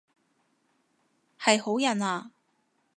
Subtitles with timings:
[1.39, 2.31] 係好人啊？